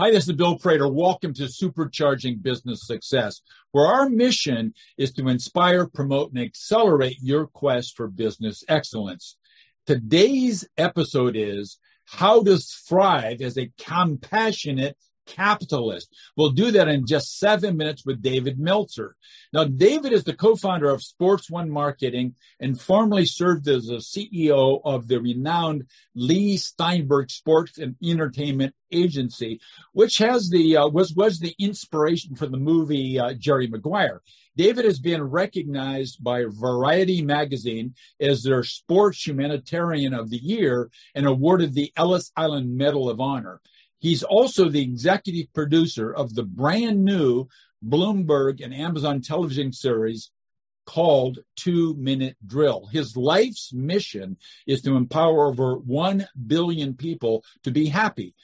[0.00, 0.88] Hi, this is Bill Prater.
[0.88, 3.42] Welcome to Supercharging Business Success,
[3.72, 9.36] where our mission is to inspire, promote, and accelerate your quest for business excellence.
[9.86, 11.76] Today's episode is
[12.06, 14.96] How to Thrive as a Compassionate
[15.30, 16.14] capitalist.
[16.36, 19.16] We'll do that in just seven minutes with David Meltzer.
[19.52, 24.80] Now, David is the co-founder of Sports One Marketing and formerly served as the CEO
[24.84, 29.60] of the renowned Leigh Steinberg Sports and Entertainment Agency,
[29.92, 34.22] which has the uh, was was the inspiration for the movie uh, Jerry Maguire.
[34.56, 41.26] David has been recognized by Variety magazine as their sports humanitarian of the year and
[41.26, 43.60] awarded the Ellis Island Medal of Honor.
[44.00, 47.48] He's also the executive producer of the brand new
[47.86, 50.30] Bloomberg and Amazon television series
[50.86, 52.86] called Two Minute Drill.
[52.86, 58.34] His life's mission is to empower over 1 billion people to be happy.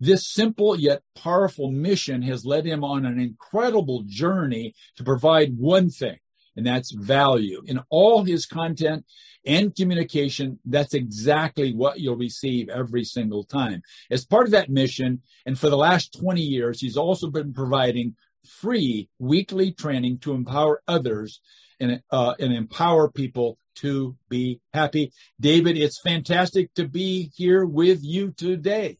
[0.00, 5.90] This simple yet powerful mission has led him on an incredible journey to provide one
[5.90, 6.18] thing,
[6.56, 7.62] and that's value.
[7.66, 9.04] In all his content,
[9.44, 13.82] and communication, that's exactly what you'll receive every single time.
[14.10, 18.14] As part of that mission, and for the last 20 years, he's also been providing
[18.46, 21.40] free weekly training to empower others
[21.80, 25.12] and, uh, and empower people to be happy.
[25.40, 28.98] David, it's fantastic to be here with you today.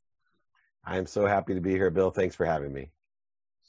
[0.85, 2.11] I'm so happy to be here, Bill.
[2.11, 2.91] Thanks for having me.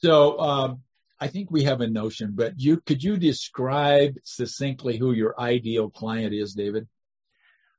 [0.01, 0.81] So, um,
[1.23, 5.89] I think we have a notion, but you could you describe succinctly who your ideal
[5.89, 6.85] client is, David?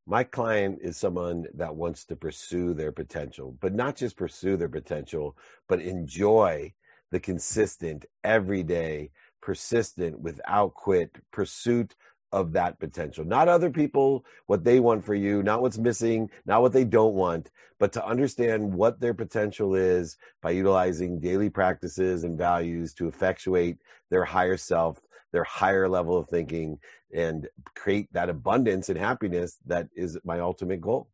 [0.07, 4.71] My client is someone that wants to pursue their potential, but not just pursue their
[4.71, 5.37] potential,
[5.69, 6.73] but enjoy
[7.11, 9.11] the consistent, everyday,
[9.43, 11.95] persistent, without quit pursuit
[12.35, 13.25] of that potential.
[13.25, 17.15] Not other people, what they want for you, not what's missing, not what they don't
[17.15, 23.07] want, but to understand what their potential is by utilizing daily practices and values to
[23.07, 23.79] effectuate
[24.11, 25.01] their higher self,
[25.33, 26.79] their higher level of thinking,
[27.15, 31.09] and create that abundance and happiness that is my ultimate goal.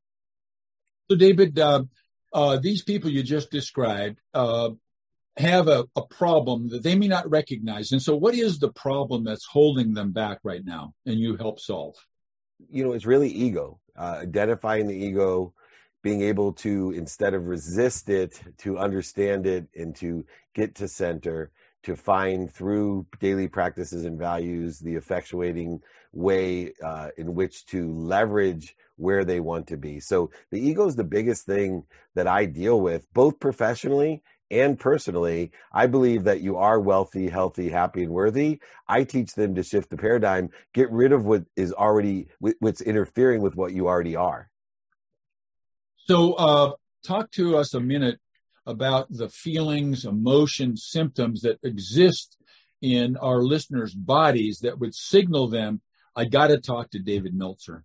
[1.10, 1.82] So, David, uh,
[2.32, 4.70] uh, these people you just described, uh,
[5.36, 7.92] have a, a problem that they may not recognize.
[7.92, 11.60] And so, what is the problem that's holding them back right now and you help
[11.60, 11.94] solve?
[12.70, 15.54] You know, it's really ego, uh, identifying the ego,
[16.02, 20.24] being able to, instead of resist it, to understand it and to
[20.54, 21.52] get to center,
[21.82, 25.80] to find through daily practices and values the effectuating
[26.12, 29.98] way uh, in which to leverage where they want to be.
[30.00, 35.52] So the ego is the biggest thing that I deal with, both professionally and personally,
[35.72, 38.60] I believe that you are wealthy, healthy, happy, and worthy.
[38.88, 43.42] I teach them to shift the paradigm, get rid of what is already, what's interfering
[43.42, 44.50] with what you already are.
[46.06, 46.72] So, uh,
[47.06, 48.18] talk to us a minute
[48.66, 52.36] about the feelings, emotions, symptoms that exist
[52.82, 55.80] in our listeners' bodies that would signal them,
[56.16, 57.84] I got to talk to David Meltzer.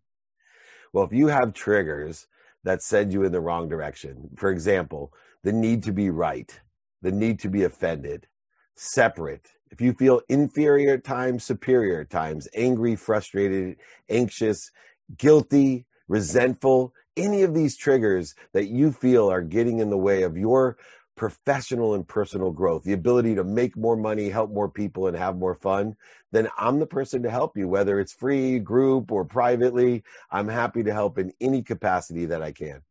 [0.93, 2.27] Well, if you have triggers
[2.63, 5.13] that send you in the wrong direction, for example,
[5.45, 6.59] the need to be right,
[7.03, 8.25] the need to be offended,
[8.73, 9.47] separate.
[9.69, 13.77] If you feel inferior times, superior times, angry, frustrated,
[14.09, 14.71] anxious,
[15.17, 20.35] guilty, resentful, any of these triggers that you feel are getting in the way of
[20.35, 20.77] your
[21.15, 25.37] professional and personal growth, the ability to make more money, help more people, and have
[25.37, 25.95] more fun,
[26.31, 30.03] then I'm the person to help you, whether it's free, group, or privately.
[30.31, 32.81] I'm happy to help in any capacity that I can.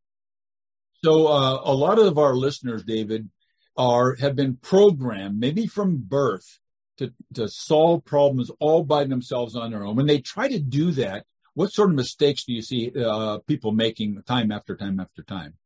[1.05, 3.29] So uh, a lot of our listeners, David,
[3.77, 6.61] are have been programmed, maybe from birth,
[6.97, 9.97] to to solve problems all by themselves on their own.
[9.97, 13.71] When they try to do that, what sort of mistakes do you see uh, people
[13.71, 15.59] making time after time after time?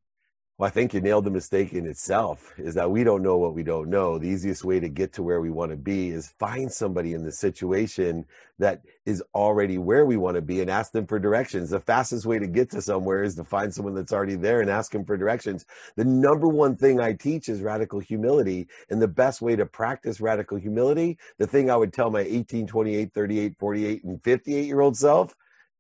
[0.59, 3.55] Well, I think you nailed the mistake in itself is that we don't know what
[3.55, 4.19] we don't know.
[4.19, 7.23] The easiest way to get to where we want to be is find somebody in
[7.23, 8.25] the situation
[8.59, 11.71] that is already where we want to be and ask them for directions.
[11.71, 14.69] The fastest way to get to somewhere is to find someone that's already there and
[14.69, 15.65] ask them for directions.
[15.95, 18.67] The number one thing I teach is radical humility.
[18.91, 22.67] And the best way to practice radical humility, the thing I would tell my 18,
[22.67, 25.37] 28, 38, 48, and 58 year old self,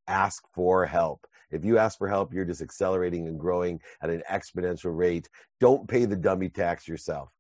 [0.07, 4.23] ask for help if you ask for help, you're just accelerating and growing at an
[4.31, 5.29] exponential rate.
[5.61, 7.31] Don't pay the dummy tax yourself.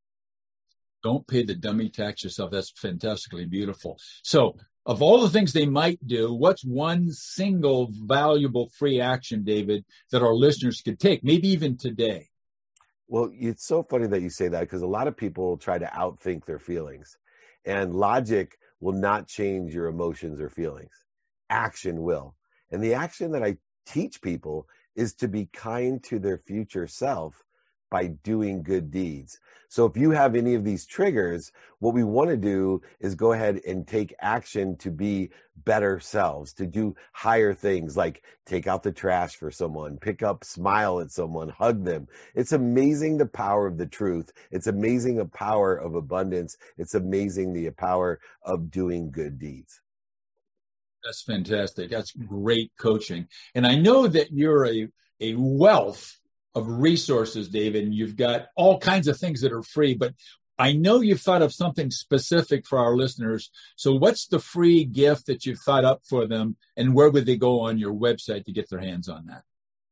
[1.02, 2.50] Don't pay the dummy tax yourself.
[2.50, 3.99] That's fantastically beautiful.
[4.22, 9.84] So, of all the things they might do, what's one single valuable free action, David,
[10.11, 12.31] that our listeners could take, maybe even today?
[13.06, 15.87] Well, it's so funny that you say that because a lot of people try to
[15.87, 17.19] outthink their feelings,
[17.64, 20.93] and logic will not change your emotions or feelings.
[21.50, 22.34] Action will.
[22.70, 23.58] And the action that I
[23.88, 27.44] teach people is to be kind to their future self
[27.90, 29.40] by doing good deeds.
[29.70, 33.32] So if you have any of these triggers, what we want to do is go
[33.32, 35.31] ahead and take action to be
[35.64, 40.44] better selves, to do higher things like take out the trash for someone, pick up,
[40.44, 42.08] smile at someone, hug them.
[42.35, 44.32] It's amazing the power of the truth.
[44.50, 46.56] It's amazing the power of abundance.
[46.76, 49.81] It's amazing the power of doing good deeds.
[51.05, 51.91] That's fantastic.
[51.91, 53.29] That's great coaching.
[53.55, 54.89] And I know that you're a,
[55.21, 56.19] a wealth
[56.55, 60.15] of resources, David, and you've got all kinds of things that are free, but
[60.59, 63.50] I know you've thought of something specific for our listeners.
[63.77, 67.37] So what's the free gift that you've thought up for them and where would they
[67.37, 69.45] go on your website to get their hands on that?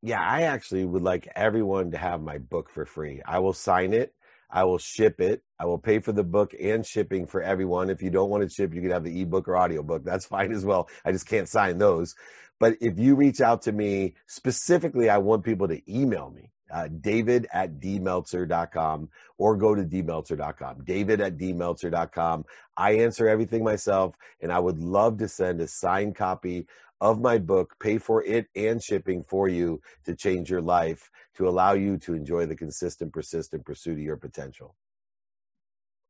[0.02, 3.22] Yeah, I actually would like everyone to have my book for free.
[3.24, 4.12] I will sign it.
[4.50, 5.42] I will ship it.
[5.58, 7.90] I will pay for the book and shipping for everyone.
[7.90, 10.04] If you don't want to ship, you can have the ebook or audiobook.
[10.04, 10.88] That's fine as well.
[11.04, 12.14] I just can't sign those.
[12.58, 16.50] But if you reach out to me specifically, I want people to email me.
[16.68, 19.08] Uh, david at dmeltzer.com
[19.38, 20.82] or go to dmeltzer.com.
[20.82, 22.44] David at dmeltzer.com.
[22.76, 26.66] I answer everything myself, and I would love to send a signed copy
[27.00, 31.48] of my book, pay for it and shipping for you to change your life, to
[31.48, 34.74] allow you to enjoy the consistent, persistent pursuit of your potential.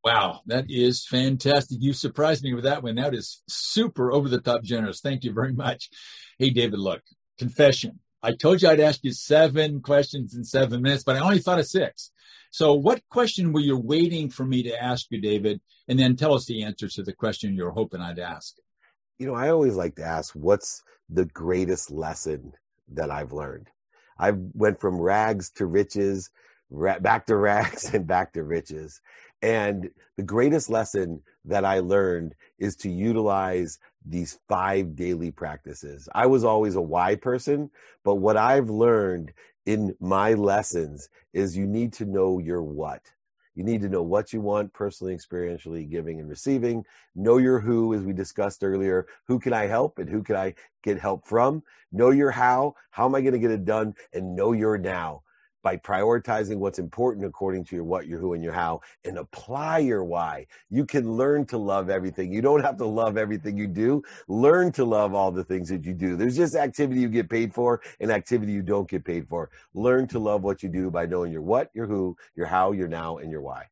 [0.06, 1.78] Wow, that is fantastic.
[1.80, 2.94] You surprised me with that one.
[2.94, 5.00] That is super over the top generous.
[5.00, 5.90] Thank you very much.
[6.38, 7.02] Hey, David, look,
[7.40, 7.98] confession.
[8.22, 11.58] I told you I'd ask you seven questions in seven minutes, but I only thought
[11.58, 12.12] of six.
[12.52, 15.60] So, what question were you waiting for me to ask you, David?
[15.88, 18.54] And then tell us the answer to the question you're hoping I'd ask.
[19.18, 22.52] You know, I always like to ask, what's the greatest lesson
[22.92, 23.66] that I've learned?
[24.20, 26.30] I went from rags to riches,
[26.70, 29.00] back to rags, and back to riches.
[29.42, 36.08] And the greatest lesson that I learned is to utilize these five daily practices.
[36.14, 37.70] I was always a why person,
[38.04, 39.32] but what I've learned
[39.66, 43.02] in my lessons is you need to know your what.
[43.54, 46.84] You need to know what you want personally, experientially, giving and receiving.
[47.14, 49.06] Know your who, as we discussed earlier.
[49.26, 51.62] Who can I help and who can I get help from?
[51.90, 52.74] Know your how.
[52.90, 53.94] How am I going to get it done?
[54.12, 55.22] And know your now
[55.66, 59.78] by prioritizing what's important according to your what, your who, and your how, and apply
[59.78, 60.46] your why.
[60.70, 62.32] You can learn to love everything.
[62.32, 64.00] You don't have to love everything you do.
[64.28, 66.14] Learn to love all the things that you do.
[66.14, 69.50] There's just activity you get paid for and activity you don't get paid for.
[69.74, 72.86] Learn to love what you do by knowing your what, your who, your how, your
[72.86, 73.64] now, and your why.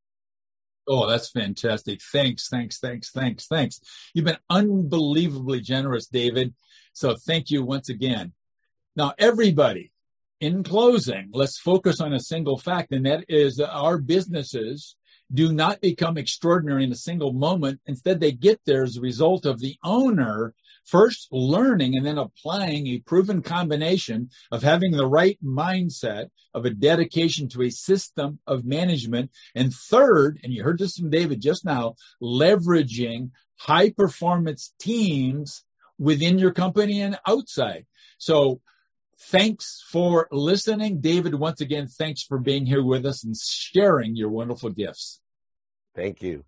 [0.88, 2.00] Oh, that's fantastic.
[2.02, 3.81] Thanks, thanks, thanks, thanks, thanks.
[4.14, 6.55] You've been unbelievably generous, David.
[6.93, 8.32] So thank you once again.
[8.97, 9.93] Now, everybody,
[10.44, 14.96] in closing, let's focus on a single fact, and that is that our businesses
[15.32, 17.81] do not become extraordinary in a single moment.
[17.87, 20.55] Instead, they get there as a result of the owner
[20.85, 26.70] first learning and then applying a proven combination of having the right mindset, of a
[26.70, 31.64] dedication to a system of management, and third, and you heard this from David just
[31.64, 35.64] now, leveraging high performance teams
[35.99, 37.87] within your company and outside.
[38.19, 38.61] So
[39.19, 41.00] Thanks for listening.
[41.00, 45.20] David, once again, thanks for being here with us and sharing your wonderful gifts.
[45.94, 46.44] Thank you.